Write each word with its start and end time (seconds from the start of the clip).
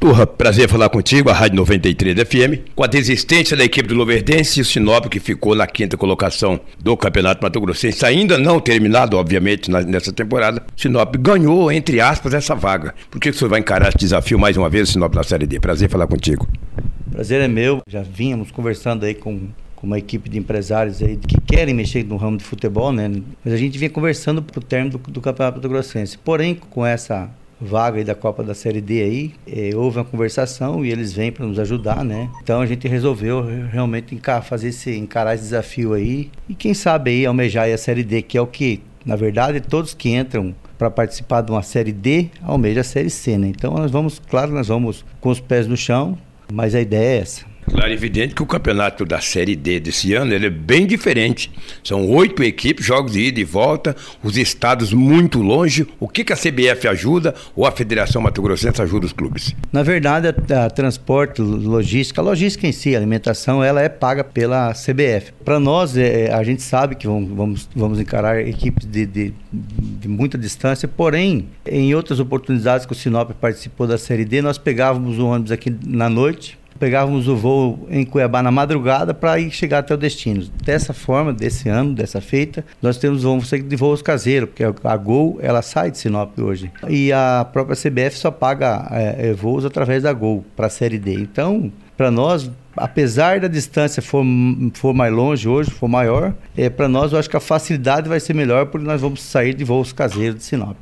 Turra, 0.00 0.28
prazer 0.28 0.68
falar 0.68 0.88
contigo, 0.90 1.28
a 1.28 1.32
Rádio 1.32 1.56
93 1.56 2.20
FM. 2.20 2.70
Com 2.72 2.84
a 2.84 2.86
desistência 2.86 3.56
da 3.56 3.64
equipe 3.64 3.88
do 3.88 3.96
Luverdense, 3.96 4.60
o 4.60 4.64
Sinop, 4.64 5.06
que 5.06 5.18
ficou 5.18 5.56
na 5.56 5.66
quinta 5.66 5.96
colocação 5.96 6.60
do 6.78 6.96
Campeonato 6.96 7.42
Mato 7.42 7.60
Grossense, 7.60 8.06
ainda 8.06 8.38
não 8.38 8.60
terminado, 8.60 9.16
obviamente, 9.16 9.68
nessa 9.68 10.12
temporada, 10.12 10.62
o 10.76 10.80
Sinop 10.80 11.16
ganhou, 11.16 11.72
entre 11.72 12.00
aspas, 12.00 12.32
essa 12.32 12.54
vaga. 12.54 12.94
Por 13.10 13.20
que 13.20 13.30
o 13.30 13.34
senhor 13.34 13.50
vai 13.50 13.58
encarar 13.58 13.88
esse 13.88 13.98
desafio 13.98 14.38
mais 14.38 14.56
uma 14.56 14.70
vez, 14.70 14.88
o 14.88 14.92
Sinop 14.92 15.12
na 15.16 15.24
Série 15.24 15.48
D? 15.48 15.58
Prazer 15.58 15.90
falar 15.90 16.06
contigo. 16.06 16.46
Prazer 17.10 17.40
é 17.40 17.48
meu. 17.48 17.80
Já 17.88 18.00
vínhamos 18.02 18.52
conversando 18.52 19.04
aí 19.04 19.16
com 19.16 19.48
com 19.74 19.86
uma 19.86 19.98
equipe 19.98 20.28
de 20.28 20.36
empresários 20.38 21.00
aí 21.00 21.16
que 21.16 21.40
querem 21.40 21.72
mexer 21.72 22.04
no 22.04 22.16
ramo 22.16 22.36
de 22.36 22.42
futebol, 22.42 22.92
né? 22.92 23.08
Mas 23.44 23.54
a 23.54 23.56
gente 23.56 23.78
vinha 23.78 23.88
conversando 23.88 24.42
pro 24.42 24.60
término 24.60 24.98
do, 24.98 25.10
do 25.10 25.20
Campeonato 25.20 25.68
Grossense. 25.68 26.18
Porém, 26.18 26.56
com 26.56 26.84
essa 26.84 27.30
vaga 27.60 27.98
aí 27.98 28.04
da 28.04 28.14
Copa 28.14 28.42
da 28.42 28.54
Série 28.54 28.80
D 28.80 29.02
aí, 29.02 29.34
é, 29.46 29.74
houve 29.74 29.98
uma 29.98 30.04
conversação 30.04 30.84
e 30.84 30.90
eles 30.90 31.12
vêm 31.12 31.32
para 31.32 31.46
nos 31.46 31.58
ajudar, 31.58 32.04
né? 32.04 32.30
Então 32.42 32.60
a 32.60 32.66
gente 32.66 32.86
resolveu 32.86 33.44
realmente 33.70 34.18
fazer 34.42 34.68
esse, 34.68 34.96
encarar 34.96 35.34
esse 35.34 35.44
desafio 35.44 35.92
aí 35.92 36.30
e 36.48 36.54
quem 36.54 36.74
sabe 36.74 37.10
aí 37.10 37.26
almejar 37.26 37.68
a 37.68 37.78
Série 37.78 38.04
D, 38.04 38.22
que 38.22 38.38
é 38.38 38.40
o 38.40 38.46
que, 38.46 38.80
na 39.04 39.16
verdade, 39.16 39.60
todos 39.60 39.94
que 39.94 40.10
entram 40.10 40.54
para 40.78 40.90
participar 40.90 41.40
de 41.40 41.50
uma 41.50 41.62
Série 41.62 41.92
D 41.92 42.28
almeja 42.42 42.80
a 42.80 42.84
Série 42.84 43.10
C, 43.10 43.36
né? 43.36 43.48
Então 43.48 43.74
nós 43.74 43.90
vamos, 43.90 44.20
claro, 44.28 44.52
nós 44.52 44.68
vamos 44.68 45.04
com 45.20 45.28
os 45.28 45.40
pés 45.40 45.66
no 45.66 45.76
chão, 45.76 46.16
mas 46.52 46.74
a 46.74 46.80
ideia 46.80 47.18
é 47.18 47.20
essa. 47.20 47.47
Claro, 47.70 47.92
evidente 47.92 48.34
que 48.34 48.42
o 48.42 48.46
campeonato 48.46 49.04
da 49.04 49.20
Série 49.20 49.54
D 49.54 49.78
desse 49.78 50.14
ano 50.14 50.32
ele 50.32 50.46
é 50.46 50.50
bem 50.50 50.86
diferente. 50.86 51.50
São 51.84 52.08
oito 52.10 52.42
equipes, 52.42 52.84
jogos 52.84 53.12
de 53.12 53.20
ida 53.20 53.40
e 53.40 53.44
volta, 53.44 53.94
os 54.22 54.36
estados 54.36 54.92
muito 54.92 55.40
longe. 55.40 55.86
O 56.00 56.08
que, 56.08 56.24
que 56.24 56.32
a 56.32 56.36
CBF 56.36 56.88
ajuda 56.88 57.34
ou 57.54 57.66
a 57.66 57.70
Federação 57.70 58.22
Mato 58.22 58.42
Grossense 58.42 58.80
ajuda 58.80 59.06
os 59.06 59.12
clubes? 59.12 59.54
Na 59.72 59.82
verdade, 59.82 60.28
a, 60.28 60.66
a 60.66 60.70
transporte, 60.70 61.40
logística, 61.40 62.20
a 62.20 62.24
logística 62.24 62.66
em 62.66 62.72
si, 62.72 62.94
a 62.94 62.98
alimentação, 62.98 63.62
ela 63.62 63.80
é 63.80 63.88
paga 63.88 64.24
pela 64.24 64.72
CBF. 64.72 65.32
Para 65.44 65.60
nós, 65.60 65.96
é, 65.96 66.32
a 66.32 66.42
gente 66.42 66.62
sabe 66.62 66.94
que 66.96 67.06
vamos, 67.06 67.30
vamos, 67.30 67.68
vamos 67.74 68.00
encarar 68.00 68.40
equipes 68.40 68.86
de, 68.86 69.06
de, 69.06 69.34
de 69.52 70.08
muita 70.08 70.36
distância, 70.36 70.88
porém, 70.88 71.48
em 71.66 71.94
outras 71.94 72.18
oportunidades 72.20 72.86
que 72.86 72.92
o 72.92 72.96
Sinop 72.96 73.30
participou 73.32 73.86
da 73.86 73.98
Série 73.98 74.24
D, 74.24 74.42
nós 74.42 74.58
pegávamos 74.58 75.18
o 75.18 75.26
ônibus 75.26 75.52
aqui 75.52 75.74
na 75.86 76.08
noite, 76.08 76.57
pegávamos 76.78 77.28
o 77.28 77.36
voo 77.36 77.86
em 77.90 78.04
Cuiabá 78.04 78.42
na 78.42 78.50
madrugada 78.50 79.12
para 79.12 79.38
ir 79.38 79.50
chegar 79.50 79.78
até 79.78 79.94
o 79.94 79.96
destino. 79.96 80.46
Dessa 80.62 80.92
forma, 80.92 81.32
desse 81.32 81.68
ano, 81.68 81.94
dessa 81.94 82.20
feita, 82.20 82.64
nós 82.80 82.96
temos 82.98 83.22
vamos 83.22 83.50
de 83.50 83.76
voos 83.76 84.02
caseiros, 84.02 84.48
porque 84.50 84.64
a 84.64 84.96
Gol 84.96 85.38
ela 85.42 85.62
sai 85.62 85.90
de 85.90 85.98
Sinop 85.98 86.38
hoje. 86.38 86.70
E 86.88 87.12
a 87.12 87.46
própria 87.52 87.76
CBF 87.76 88.16
só 88.16 88.30
paga 88.30 88.88
é, 88.90 89.28
é 89.28 89.32
voos 89.32 89.64
através 89.64 90.02
da 90.02 90.12
Gol 90.12 90.44
para 90.56 90.66
a 90.66 90.70
Série 90.70 90.98
D. 90.98 91.14
Então, 91.14 91.72
para 91.96 92.10
nós, 92.10 92.50
apesar 92.76 93.40
da 93.40 93.48
distância 93.48 94.00
for, 94.00 94.24
for 94.74 94.94
mais 94.94 95.12
longe 95.12 95.48
hoje, 95.48 95.70
for 95.70 95.88
maior, 95.88 96.32
é, 96.56 96.70
para 96.70 96.88
nós 96.88 97.12
eu 97.12 97.18
acho 97.18 97.28
que 97.28 97.36
a 97.36 97.40
facilidade 97.40 98.08
vai 98.08 98.20
ser 98.20 98.34
melhor 98.34 98.66
porque 98.66 98.86
nós 98.86 99.00
vamos 99.00 99.22
sair 99.22 99.54
de 99.54 99.64
voos 99.64 99.92
caseiros 99.92 100.38
de 100.38 100.44
Sinop. 100.44 100.76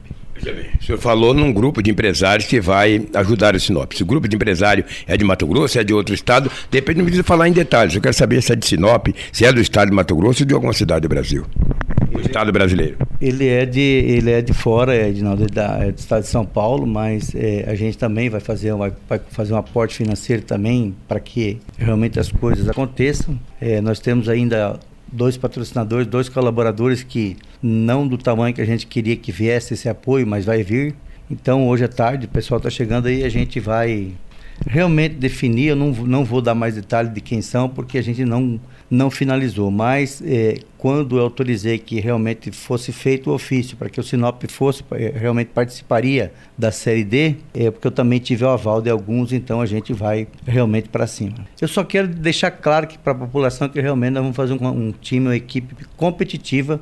O 0.81 0.85
senhor 0.85 0.99
falou 0.99 1.35
num 1.35 1.53
grupo 1.53 1.83
de 1.83 1.91
empresários 1.91 2.47
que 2.47 2.61
vai 2.61 3.07
ajudar 3.15 3.55
o 3.55 3.61
Sinop. 3.61 3.93
Se 3.93 4.03
o 4.03 4.07
grupo 4.07 4.29
de 4.29 4.37
empresário 4.37 4.85
é 5.07 5.17
de 5.17 5.25
Mato 5.25 5.47
Grosso, 5.47 5.79
é 5.79 5.85
de 5.85 5.93
outro 5.93 6.15
estado, 6.15 6.51
depende, 6.71 6.99
não 6.99 7.05
precisa 7.05 7.25
falar 7.25 7.49
em 7.49 7.53
detalhes. 7.53 7.95
Eu 7.95 8.01
quero 8.01 8.15
saber 8.15 8.43
se 8.43 8.53
é 8.53 8.57
de 8.57 8.67
Sinop, 8.67 9.09
se 9.33 9.45
é 9.45 9.53
do 9.53 9.61
estado 9.61 9.89
de 9.89 9.95
Mato 9.95 10.15
Grosso 10.15 10.43
ou 10.43 10.47
de 10.47 10.55
alguma 10.55 10.73
cidade 10.73 11.03
do 11.03 11.09
Brasil. 11.09 11.45
O 12.13 12.21
estado 12.21 12.53
brasileiro. 12.53 12.97
Ele 13.21 13.49
é 13.49 13.67
de, 13.67 13.81
ele 13.81 14.31
é 14.31 14.41
de 14.41 14.53
fora, 14.53 14.95
é, 14.95 15.11
de, 15.11 15.23
não, 15.23 15.37
da, 15.37 15.79
é 15.85 15.93
do 15.93 15.99
estado 15.99 16.23
de 16.23 16.29
São 16.29 16.47
Paulo, 16.47 16.87
mas 16.87 17.35
é, 17.35 17.65
a 17.69 17.75
gente 17.75 17.99
também 17.99 18.31
vai 18.31 18.41
fazer, 18.41 18.73
vai, 18.75 18.93
vai 19.09 19.21
fazer 19.31 19.53
um 19.53 19.57
aporte 19.57 19.97
financeiro 19.97 20.43
também 20.43 20.95
para 21.09 21.21
que 21.21 21.59
realmente 21.77 22.19
as 22.19 22.31
coisas 22.31 22.69
aconteçam. 22.69 23.39
É, 23.61 23.81
nós 23.81 23.99
temos 23.99 24.29
ainda 24.29 24.79
dois 25.11 25.37
patrocinadores, 25.37 26.07
dois 26.07 26.29
colaboradores 26.29 27.03
que 27.03 27.37
não 27.63 28.07
do 28.07 28.19
tamanho 28.19 28.55
que 28.55 28.61
a 28.61 28.67
gente 28.67 28.87
queria 28.87 29.17
que 29.17 29.33
viesse 29.33 29.75
esse 29.75 29.89
apoio, 29.89 30.27
mas 30.27 30.45
vai 30.45 30.63
vir. 30.63 30.95
Então 31.31 31.67
hoje 31.69 31.85
à 31.85 31.89
tarde 31.89 32.27
o 32.27 32.29
pessoal 32.29 32.59
está 32.59 32.71
chegando 32.71 33.07
aí, 33.07 33.25
a 33.25 33.29
gente 33.29 33.59
vai 33.59 34.13
realmente 34.65 35.17
definir, 35.17 35.69
eu 35.69 35.77
não, 35.77 35.91
não 35.91 36.25
vou 36.25 36.41
dar 36.41 36.55
mais 36.55 36.75
detalhes 36.75 37.13
de 37.13 37.21
quem 37.21 37.43
são, 37.43 37.69
porque 37.69 37.99
a 37.99 38.03
gente 38.03 38.25
não, 38.25 38.59
não 38.91 39.11
finalizou. 39.11 39.71
Mas 39.71 40.23
é, 40.25 40.59
quando 40.79 41.19
eu 41.19 41.23
autorizei 41.23 41.79
que 41.79 42.01
realmente 42.01 42.51
fosse 42.51 42.93
feito 42.93 43.31
o 43.31 43.35
ofício 43.35 43.77
para 43.77 43.91
que 43.91 44.01
o 44.01 44.03
Sinop 44.03 44.43
fosse, 44.49 44.83
é, 44.93 45.13
realmente 45.15 45.49
participaria 45.49 46.33
da 46.57 46.73
Série 46.73 47.05
D, 47.05 47.37
é 47.53 47.71
porque 47.71 47.87
eu 47.87 47.91
também 47.91 48.19
tive 48.19 48.45
o 48.45 48.49
aval 48.49 48.81
de 48.81 48.89
alguns, 48.89 49.33
então 49.33 49.61
a 49.61 49.67
gente 49.67 49.93
vai 49.93 50.27
realmente 50.47 50.89
para 50.89 51.07
cima. 51.07 51.47
Eu 51.61 51.69
só 51.69 51.85
quero 51.85 52.09
deixar 52.09 52.51
claro 52.51 52.87
que 52.87 52.97
para 52.97 53.13
a 53.13 53.17
população 53.17 53.69
que 53.69 53.81
realmente 53.81 54.13
nós 54.13 54.23
vamos 54.23 54.37
fazer 54.37 54.55
um, 54.55 54.67
um 54.67 54.93
time, 54.93 55.27
uma 55.27 55.37
equipe 55.37 55.75
competitiva 55.97 56.81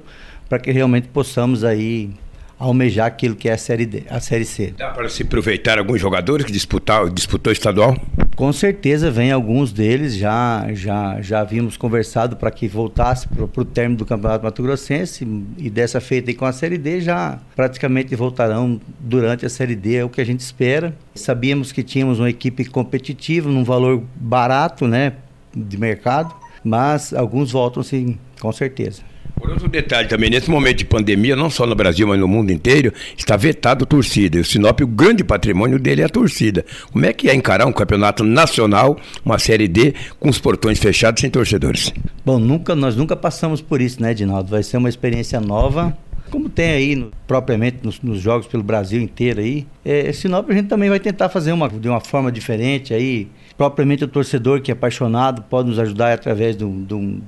para 0.49 0.59
que 0.59 0.71
realmente 0.71 1.09
possamos 1.09 1.65
aí 1.65 2.11
almejar 2.59 3.07
aquilo 3.07 3.35
que 3.35 3.49
é 3.49 3.53
a 3.53 3.59
Série 3.59 3.87
D, 3.87 4.05
a 4.09 4.21
Série 4.21 4.45
C. 4.45 4.75
Dá 4.77 4.91
para 4.91 5.09
se 5.09 5.23
aproveitar 5.23 5.79
alguns 5.79 6.01
jogadores 6.01 6.47
que 6.47 6.53
disputar, 6.53 7.09
disputou 7.11 7.53
estadual? 7.53 7.97
Com 8.37 8.53
certeza 8.53 9.11
vem 9.11 9.31
alguns 9.31 9.73
deles, 9.73 10.17
já 10.17 10.67
já 10.73 11.21
já 11.21 11.41
havíamos 11.41 11.77
conversado 11.77 12.37
para 12.37 12.51
que 12.51 12.67
voltasse 12.67 13.29
para 13.29 13.45
o 13.45 13.65
término 13.65 13.99
do 13.99 14.07
Campeonato 14.07 14.45
Mato 14.45 14.63
Grossense 14.63 15.27
e 15.59 15.71
dessa 15.71 16.01
feita 16.01 16.31
aí 16.31 16.35
com 16.35 16.45
a 16.45 16.53
Série 16.53 16.79
D 16.79 17.01
já 17.01 17.39
praticamente 17.55 18.15
voltarão 18.17 18.81
durante 18.99 19.45
a 19.47 19.49
Série 19.49 19.77
D, 19.77 19.97
é 19.97 20.05
o 20.05 20.09
que 20.09 20.21
a 20.21 20.27
gente 20.27 20.41
espera. 20.41 20.97
Sabíamos 21.15 21.71
que 21.71 21.83
tínhamos 21.83 22.19
uma 22.19 22.31
equipe 22.31 22.65
competitiva, 22.65 23.49
num 23.49 23.65
valor 23.65 24.03
barato, 24.17 24.87
né, 24.87 25.15
de 25.55 25.79
mercado, 25.79 26.35
mas 26.65 27.13
alguns 27.13 27.53
voltam 27.53 27.83
sim, 27.83 28.19
com 28.41 28.53
certeza. 28.53 29.14
Por 29.45 29.51
outro 29.51 29.69
detalhe 29.69 30.09
também, 30.09 30.31
nesse 30.31 30.51
momento 30.51 30.79
de 30.79 30.87
pandemia, 30.87 31.37
não 31.37 31.51
só 31.51 31.67
no 31.67 31.75
Brasil, 31.75 32.09
mas 32.09 32.19
no 32.19 32.27
mundo 32.27 32.51
inteiro, 32.51 32.91
está 33.15 33.37
vetado 33.37 33.85
torcida. 33.85 34.39
E 34.39 34.41
o 34.41 34.45
Sinop, 34.45 34.81
o 34.81 34.87
grande 34.87 35.23
patrimônio 35.23 35.79
dele 35.79 36.01
é 36.01 36.07
a 36.07 36.09
torcida. 36.09 36.65
Como 36.91 37.05
é 37.05 37.13
que 37.13 37.29
é 37.29 37.35
encarar 37.35 37.67
um 37.67 37.73
campeonato 37.73 38.25
nacional, 38.25 38.99
uma 39.23 39.39
Série 39.39 39.69
D, 39.69 39.93
com 40.19 40.31
os 40.31 40.39
portões 40.39 40.79
fechados 40.79 41.21
sem 41.21 41.29
torcedores? 41.29 41.93
Bom, 42.25 42.39
nunca, 42.39 42.75
nós 42.75 42.97
nunca 42.97 43.15
passamos 43.15 43.61
por 43.61 43.83
isso, 43.83 44.01
né, 44.01 44.13
Edinaldo? 44.13 44.49
Vai 44.49 44.63
ser 44.63 44.79
uma 44.79 44.89
experiência 44.89 45.39
nova, 45.43 45.95
como 46.31 46.49
tem 46.49 46.71
aí 46.71 46.97
no, 46.97 47.13
propriamente 47.27 47.81
nos, 47.83 48.01
nos, 48.01 48.21
jogos 48.21 48.47
pelo 48.47 48.63
Brasil 48.63 49.03
inteiro 49.03 49.41
aí. 49.41 49.67
É, 49.85 50.11
Sinop 50.11 50.49
a 50.49 50.55
gente 50.55 50.69
também 50.69 50.89
vai 50.89 50.99
tentar 50.99 51.29
fazer 51.29 51.53
uma, 51.53 51.69
de 51.69 51.87
uma 51.87 52.01
forma 52.01 52.33
diferente 52.33 52.95
aí. 52.95 53.29
Propriamente 53.59 54.05
o 54.05 54.09
torcedor 54.09 54.63
que 54.63 54.71
é 54.71 54.75
apaixonado 54.75 55.43
pode 55.43 55.69
nos 55.69 55.79
ajudar 55.79 56.15
através 56.15 56.57
de 56.57 56.65
um, 56.65 56.83
de 56.83 56.95
um 56.95 57.21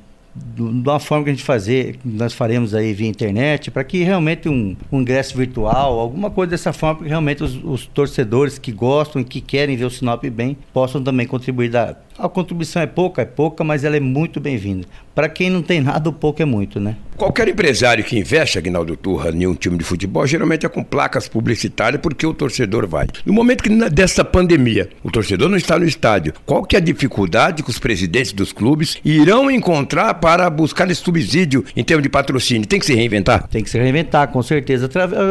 uma 0.59 0.99
forma 0.99 1.25
que 1.25 1.31
a 1.31 1.33
gente 1.33 1.45
fazer, 1.45 1.99
nós 2.05 2.33
faremos 2.33 2.75
aí 2.75 2.93
via 2.93 3.09
internet, 3.09 3.71
para 3.71 3.85
que 3.85 4.03
realmente 4.03 4.49
um, 4.49 4.77
um, 4.91 5.01
ingresso 5.01 5.37
virtual, 5.37 5.99
alguma 5.99 6.31
coisa 6.31 6.51
dessa 6.51 6.73
forma, 6.73 7.03
que 7.03 7.09
realmente 7.09 7.43
os, 7.43 7.63
os, 7.63 7.87
torcedores 7.87 8.59
que 8.59 8.73
gostam 8.73 9.21
e 9.21 9.25
que 9.25 9.41
querem 9.41 9.77
ver 9.77 9.85
o 9.85 9.91
Sinop 9.91 10.25
bem, 10.25 10.57
possam 10.73 11.03
também 11.03 11.27
contribuir. 11.27 11.71
Da... 11.71 11.97
A 12.19 12.29
contribuição 12.29 12.81
é 12.81 12.87
pouca, 12.87 13.23
é 13.23 13.27
pouca, 13.27 13.63
mas 13.63 13.85
ela 13.85 13.97
é 13.97 14.01
muito 14.01 14.41
bem-vinda. 14.41 14.87
Para 15.15 15.29
quem 15.29 15.49
não 15.49 15.63
tem 15.63 15.81
nada, 15.81 16.09
o 16.09 16.13
pouco 16.13 16.43
é 16.43 16.45
muito, 16.45 16.79
né? 16.79 16.97
Qualquer 17.17 17.49
empresário 17.49 18.05
que 18.05 18.19
investe, 18.19 18.59
Aguinaldo 18.59 18.95
Turra, 18.97 19.31
em 19.31 19.47
um 19.47 19.55
time 19.55 19.79
de 19.79 19.85
futebol, 19.85 20.27
geralmente 20.27 20.67
é 20.67 20.69
com 20.69 20.85
placas 20.85 21.27
publicitárias 21.27 22.01
porque 22.03 22.27
o 22.27 22.35
torcedor 22.35 22.87
vai. 22.87 23.07
No 23.25 23.33
momento 23.33 23.63
que 23.63 23.71
dessa 23.89 24.23
pandemia, 24.23 24.91
o 25.03 25.11
torcedor 25.11 25.49
não 25.49 25.57
está 25.57 25.79
no 25.79 25.87
estádio, 25.87 26.35
qual 26.45 26.63
que 26.63 26.77
é 26.77 26.79
a 26.79 26.83
dificuldade 26.83 27.63
que 27.63 27.71
os 27.71 27.79
presidentes 27.79 28.33
dos 28.33 28.53
clubes 28.53 28.99
irão 29.03 29.51
encontrar 29.51 30.13
para 30.15 30.26
buscar 30.51 30.91
esse 30.91 31.01
subsídio 31.01 31.65
em 31.77 31.85
termos 31.85 32.03
de 32.03 32.09
patrocínio? 32.09 32.67
Tem 32.67 32.81
que 32.81 32.87
se 32.87 32.95
reinventar? 32.95 33.47
Tem 33.49 33.63
que 33.63 33.71
se 33.71 33.79
reinventar, 33.79 34.29
com 34.29 34.43
certeza. 34.43 34.89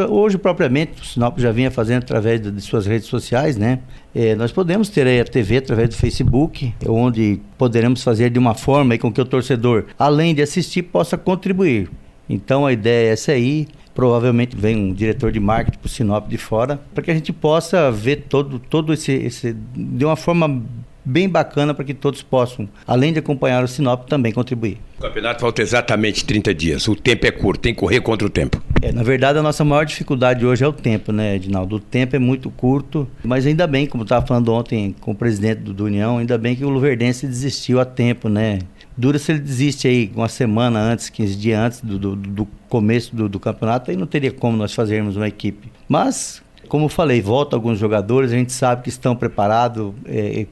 Hoje, 0.08 0.38
propriamente, 0.38 1.02
o 1.02 1.04
Sinop 1.04 1.38
já 1.38 1.52
vinha 1.52 1.70
fazendo 1.70 1.98
através 1.98 2.40
de 2.40 2.60
suas 2.62 2.86
redes 2.86 3.06
sociais, 3.06 3.56
né? 3.56 3.80
É, 4.14 4.34
nós 4.34 4.50
podemos 4.50 4.88
ter 4.88 5.20
a 5.20 5.24
TV 5.24 5.58
através 5.58 5.90
do 5.90 5.96
Facebook, 5.96 6.72
onde 6.88 7.38
poderemos 7.58 8.02
fazer 8.02 8.30
de 8.30 8.38
uma 8.38 8.54
forma 8.54 8.96
com 8.96 9.12
que 9.12 9.20
o 9.20 9.24
torcedor, 9.26 9.84
além 9.98 10.34
de 10.34 10.40
assistir, 10.40 10.82
possa 10.82 11.18
contribuir. 11.18 11.90
Então 12.28 12.64
a 12.64 12.72
ideia 12.72 13.10
é 13.10 13.12
essa 13.12 13.32
aí. 13.32 13.68
Provavelmente 13.94 14.54
vem 14.54 14.76
um 14.76 14.92
diretor 14.92 15.32
de 15.32 15.40
marketing 15.40 15.78
para 15.78 15.86
o 15.86 15.88
Sinop 15.88 16.28
de 16.28 16.36
fora, 16.36 16.80
para 16.94 17.02
que 17.02 17.10
a 17.10 17.14
gente 17.14 17.32
possa 17.32 17.90
ver 17.90 18.26
todo, 18.28 18.58
todo 18.58 18.92
esse, 18.92 19.12
esse 19.12 19.56
de 19.74 20.04
uma 20.04 20.16
forma 20.16 20.62
bem 21.06 21.28
bacana 21.28 21.72
para 21.72 21.84
que 21.84 21.94
todos 21.94 22.20
possam, 22.20 22.68
além 22.84 23.12
de 23.12 23.20
acompanhar 23.20 23.62
o 23.62 23.68
Sinop, 23.68 24.08
também 24.08 24.32
contribuir. 24.32 24.78
O 24.98 25.02
campeonato 25.02 25.40
falta 25.40 25.62
exatamente 25.62 26.24
30 26.24 26.52
dias. 26.52 26.88
O 26.88 26.96
tempo 26.96 27.26
é 27.26 27.30
curto, 27.30 27.60
tem 27.60 27.72
que 27.72 27.78
correr 27.78 28.00
contra 28.00 28.26
o 28.26 28.30
tempo. 28.30 28.60
É, 28.82 28.90
na 28.90 29.02
verdade, 29.02 29.38
a 29.38 29.42
nossa 29.42 29.64
maior 29.64 29.84
dificuldade 29.84 30.44
hoje 30.44 30.64
é 30.64 30.66
o 30.66 30.72
tempo, 30.72 31.12
né, 31.12 31.36
Edinaldo? 31.36 31.76
O 31.76 31.80
tempo 31.80 32.16
é 32.16 32.18
muito 32.18 32.50
curto, 32.50 33.08
mas 33.22 33.46
ainda 33.46 33.66
bem, 33.66 33.86
como 33.86 34.02
estava 34.02 34.26
falando 34.26 34.52
ontem 34.52 34.94
com 35.00 35.12
o 35.12 35.14
presidente 35.14 35.60
do, 35.60 35.72
do 35.72 35.84
União, 35.84 36.18
ainda 36.18 36.36
bem 36.36 36.56
que 36.56 36.64
o 36.64 36.68
Luverdense 36.68 37.26
desistiu 37.26 37.78
a 37.78 37.84
tempo, 37.84 38.28
né? 38.28 38.58
Dura 38.96 39.18
se 39.18 39.30
ele 39.30 39.40
desiste 39.40 39.86
aí 39.86 40.10
uma 40.16 40.28
semana 40.28 40.80
antes, 40.80 41.10
15 41.10 41.36
dias 41.36 41.60
antes 41.60 41.80
do, 41.82 41.98
do, 41.98 42.16
do 42.16 42.48
começo 42.68 43.14
do, 43.14 43.28
do 43.28 43.38
campeonato, 43.38 43.90
aí 43.90 43.96
não 43.96 44.06
teria 44.06 44.32
como 44.32 44.56
nós 44.56 44.72
fazermos 44.74 45.16
uma 45.16 45.28
equipe. 45.28 45.70
Mas 45.86 46.42
Como 46.68 46.86
eu 46.86 46.88
falei, 46.88 47.20
volta 47.20 47.54
alguns 47.54 47.78
jogadores, 47.78 48.32
a 48.32 48.34
gente 48.34 48.52
sabe 48.52 48.82
que 48.82 48.88
estão 48.88 49.14
preparados, 49.14 49.92
é, 50.04 50.46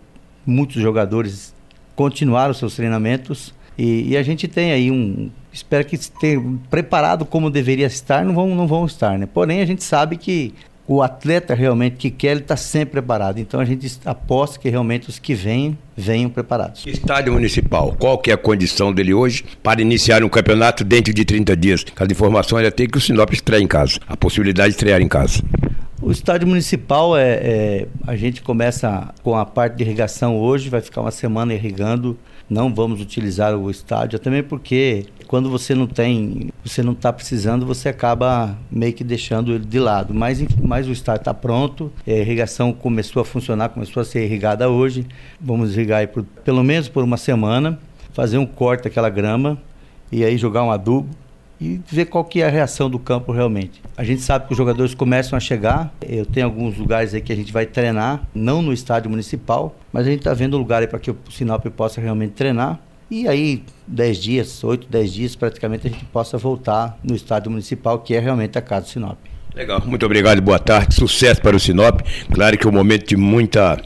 muitos 0.47 0.81
jogadores 0.81 1.55
continuaram 1.95 2.53
seus 2.55 2.75
treinamentos 2.75 3.55
e, 3.77 4.11
e, 4.11 4.17
a 4.17 4.23
gente 4.23 4.47
tem 4.47 4.73
aí 4.73 4.91
um. 4.91 5.31
Espero 5.53 5.85
que 5.85 5.97
esteja 5.97 6.41
preparado 6.71 7.25
como 7.25 7.51
deveria 7.51 7.87
estar, 7.87 8.25
não 8.25 8.35
vão, 8.35 8.55
não 8.55 8.67
vão 8.67 8.87
estar, 8.87 9.19
né? 9.19 9.27
Porém, 9.27 9.61
a 9.61 9.67
gente 9.67 9.83
sabe 9.83 10.17
que 10.17 10.55
o 10.87 11.03
atleta 11.03 11.55
realmente 11.55 11.97
que 11.97 12.11
quer, 12.11 12.33
ele 12.33 12.41
está 12.41 12.57
sempre 12.57 12.93
preparado. 12.93 13.39
Então 13.39 13.59
a 13.59 13.65
gente 13.65 13.91
aposta 14.05 14.59
que 14.59 14.69
realmente 14.69 15.09
os 15.09 15.19
que 15.19 15.35
vêm, 15.35 15.79
venham 15.97 16.31
preparados. 16.31 16.87
Estádio 16.87 17.33
Municipal, 17.33 17.95
qual 17.99 18.19
que 18.19 18.31
é 18.31 18.35
a 18.35 18.37
condição 18.39 18.93
dele 18.93 19.15
hoje 19.15 19.45
para 19.63 19.81
iniciar 19.81 20.23
um 20.23 20.29
campeonato 20.29 20.85
dentro 20.85 21.13
de 21.13 21.25
30 21.25 21.57
dias? 21.57 21.85
Cada 21.85 22.13
informação 22.13 22.59
ainda 22.59 22.71
tem 22.71 22.89
que 22.89 22.99
o 22.99 23.01
Sinop 23.01 23.33
estreia 23.33 23.63
em 23.63 23.67
casa, 23.67 23.99
a 24.07 24.17
possibilidade 24.17 24.71
de 24.71 24.75
estrear 24.75 25.01
em 25.01 25.09
casa. 25.09 25.43
O 26.05 26.11
estádio 26.11 26.47
municipal 26.47 27.17
é, 27.17 27.33
é, 27.33 27.89
a 28.07 28.15
gente 28.15 28.43
começa 28.43 29.15
com 29.23 29.35
a 29.35 29.47
parte 29.47 29.77
de 29.77 29.85
irrigação 29.85 30.39
hoje, 30.39 30.69
vai 30.69 30.83
ficar 30.83 31.01
uma 31.01 31.11
semana 31.11 31.55
irrigando. 31.55 32.19
Não 32.47 32.75
vamos 32.75 33.01
utilizar 33.01 33.57
o 33.57 33.71
estádio, 33.71 34.19
também 34.19 34.43
porque 34.43 35.07
quando 35.27 35.49
você 35.49 35.75
não 35.75 35.87
tem, 35.87 36.51
você 36.63 36.83
não 36.83 36.93
está 36.93 37.11
precisando, 37.11 37.65
você 37.65 37.89
acaba 37.89 38.55
meio 38.71 38.93
que 38.93 39.03
deixando 39.03 39.55
ele 39.55 39.65
de 39.65 39.79
lado. 39.79 40.13
Mas, 40.13 40.45
mas 40.63 40.87
o 40.87 40.93
estádio 40.93 41.23
está 41.23 41.33
pronto, 41.33 41.91
a 42.07 42.11
irrigação 42.11 42.71
começou 42.71 43.23
a 43.23 43.25
funcionar, 43.25 43.71
começou 43.71 44.03
a 44.03 44.05
ser 44.05 44.27
irrigada 44.27 44.69
hoje. 44.69 45.07
Vamos 45.41 45.75
irrigar 45.75 46.07
por, 46.09 46.23
pelo 46.23 46.63
menos 46.63 46.87
por 46.87 47.03
uma 47.03 47.17
semana, 47.17 47.79
fazer 48.13 48.37
um 48.37 48.45
corte 48.45 48.85
daquela 48.85 49.09
grama 49.09 49.57
e 50.13 50.23
aí 50.23 50.37
jogar 50.37 50.65
um 50.65 50.71
adubo 50.71 51.09
e 51.65 51.81
ver 51.91 52.05
qual 52.05 52.25
que 52.25 52.43
é 52.43 52.47
a 52.47 52.51
reação 52.51 52.91
do 52.91 52.99
campo 52.99 53.33
realmente. 53.33 53.81
A 53.97 54.05
gente 54.05 54.21
sabe 54.21 54.47
que 54.47 54.53
os 54.53 54.59
jogadores 54.59 54.95
começam 54.95 55.37
a 55.37 55.41
chegar. 55.41 55.93
Eu 56.07 56.27
tenho 56.27 56.45
alguns 56.45 56.77
lugares 56.77 57.15
aí 57.15 57.21
que 57.23 57.33
a 57.33 57.37
gente 57.37 57.53
vai 57.53 57.65
treinar, 57.65 58.23
não 58.35 58.61
no 58.61 58.73
estádio 58.73 59.11
municipal, 59.11 59.75
mas 59.91 60.07
a 60.07 60.11
gente 60.11 60.21
está 60.21 60.35
vendo 60.35 60.59
lugar 60.59 60.87
para 60.87 60.99
que 60.99 61.11
o 61.11 61.17
Sinop 61.31 61.65
possa 61.69 62.01
realmente 62.01 62.33
treinar. 62.33 62.79
E 63.11 63.27
aí, 63.27 63.63
10 63.87 64.19
dias, 64.19 64.65
8, 64.65 64.89
10 64.91 65.13
dias, 65.13 65.37
praticamente 65.37 65.87
a 65.87 65.91
gente 65.91 66.05
possa 66.07 66.37
voltar 66.37 66.99
no 67.03 67.15
estádio 67.15 67.51
municipal, 67.51 67.99
que 67.99 68.15
é 68.15 68.19
realmente 68.19 68.59
a 68.59 68.63
casa 68.63 68.87
do 68.87 68.89
Sinop. 68.91 69.19
Legal, 69.55 69.81
muito 69.87 70.05
obrigado, 70.05 70.43
boa 70.43 70.59
tarde, 70.59 70.95
sucesso 70.95 71.41
para 71.41 71.57
o 71.57 71.61
Sinop. 71.61 72.01
Claro 72.33 72.59
que 72.59 72.67
é 72.67 72.71
um 72.71 72.73
momento 72.73 73.07
de 73.07 73.17
muita 73.17 73.81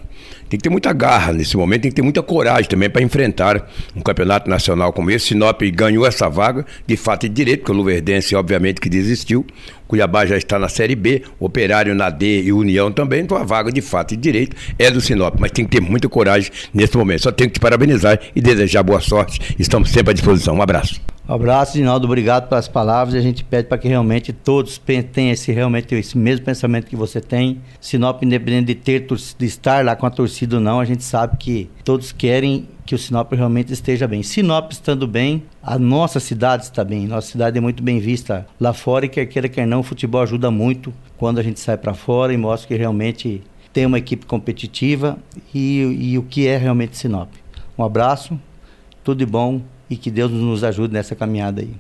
tem 0.49 0.59
que 0.59 0.63
ter 0.63 0.71
muita 0.71 0.93
garra 0.93 1.33
nesse 1.33 1.57
momento, 1.57 1.83
tem 1.83 1.91
que 1.91 1.97
ter 1.97 2.03
muita 2.03 2.23
coragem 2.23 2.69
também 2.69 2.89
para 2.89 3.03
enfrentar 3.03 3.69
um 3.95 4.01
campeonato 4.01 4.49
nacional 4.49 4.93
como 4.93 5.11
esse. 5.11 5.27
Sinop 5.29 5.61
ganhou 5.75 6.07
essa 6.07 6.29
vaga, 6.29 6.65
de 6.87 6.97
fato 6.97 7.27
e 7.27 7.29
direito, 7.29 7.61
porque 7.61 7.73
o 7.73 7.75
Luverdense, 7.75 8.35
obviamente, 8.35 8.81
que 8.81 8.89
desistiu. 8.89 9.47
Cuiabá 9.87 10.27
já 10.27 10.37
está 10.37 10.59
na 10.59 10.69
Série 10.69 10.95
B, 10.95 11.23
Operário 11.41 11.95
na 11.95 12.11
D 12.11 12.43
e 12.43 12.53
União 12.53 12.93
também, 12.93 13.23
então 13.23 13.37
a 13.37 13.45
vaga 13.45 13.73
de 13.73 13.81
fato 13.81 14.13
e 14.13 14.17
direito 14.17 14.55
é 14.79 14.91
do 14.91 15.01
Sinop, 15.01 15.37
mas 15.39 15.51
tem 15.51 15.65
que 15.65 15.71
ter 15.71 15.81
muita 15.81 16.09
coragem 16.09 16.51
nesse 16.73 16.97
momento. 16.97 17.23
Só 17.23 17.33
tenho 17.33 17.51
que 17.51 17.59
te 17.59 17.61
parabenizar 17.61 18.19
e 18.35 18.41
desejar 18.41 18.83
boa 18.83 19.01
sorte. 19.01 19.57
Estamos 19.59 19.91
sempre 19.91 20.11
à 20.11 20.15
disposição. 20.15 20.57
Um 20.57 20.63
abraço. 20.63 21.18
Um 21.29 21.35
abraço, 21.35 21.77
Ginaldo. 21.77 22.07
Obrigado 22.07 22.49
pelas 22.49 22.69
palavras. 22.69 23.15
A 23.15 23.21
gente 23.21 23.45
pede 23.45 23.69
para 23.69 23.77
que 23.77 23.87
realmente 23.87 24.33
todos 24.33 24.81
tenham 25.13 25.33
esse, 25.33 25.53
realmente, 25.53 25.95
esse 25.95 26.17
mesmo 26.17 26.47
pensamento 26.47 26.87
que 26.87 26.97
você 26.97 27.21
tem. 27.21 27.61
Sinop, 27.79 28.23
independente 28.23 28.69
de, 28.69 28.75
ter, 28.75 29.07
de 29.07 29.45
estar 29.45 29.85
lá 29.85 29.95
com 29.95 30.07
a 30.07 30.11
torcida 30.11 30.57
ou 30.57 30.63
não, 30.63 30.81
a 30.81 30.87
gente 30.87 31.05
sabe 31.05 31.37
que 31.37 31.69
todos 31.85 32.13
querem 32.13 32.67
que 32.87 32.95
o 32.95 32.99
Sinop 32.99 33.31
realmente 33.35 33.71
esteja 33.75 34.09
bem. 34.09 34.23
Sinop 34.23 34.73
estando 34.73 35.07
bem, 35.07 35.43
a 35.63 35.79
nossa 35.79 36.19
cidade 36.19 36.63
está 36.63 36.83
bem. 36.83 37.07
Nossa 37.07 37.31
cidade 37.31 37.59
é 37.59 37.61
muito 37.61 37.83
bem 37.83 38.01
vista 38.01 38.47
lá 38.59 38.73
fora 38.73 39.05
e 39.05 39.09
quer 39.11 39.27
queira, 39.27 39.51
quer 39.51 39.67
não, 39.67 39.81
o 39.81 39.83
futebol 39.83 40.23
ajuda 40.23 40.51
muito 40.51 40.95
quando 41.19 41.39
a 41.39 41.43
gente 41.43 41.61
sai 41.61 41.77
para 41.77 41.93
fora 41.93 42.33
e 42.33 42.39
mostra 42.39 42.69
que 42.69 42.75
realmente 42.75 43.43
tem 43.71 43.85
uma 43.85 43.99
equipe 43.99 44.25
competitiva 44.25 45.19
e, 45.55 45.83
e 46.13 46.17
o 46.17 46.23
que 46.23 46.47
é 46.47 46.57
realmente 46.57 46.97
Sinop. 46.97 47.29
Um 47.77 47.85
abraço, 47.85 48.41
tudo 49.05 49.19
de 49.19 49.27
bom 49.27 49.61
e 49.89 49.97
que 49.97 50.11
Deus 50.11 50.31
nos 50.31 50.65
ajude 50.65 50.93
nessa 50.93 51.15
caminhada 51.15 51.63
aí. 51.63 51.75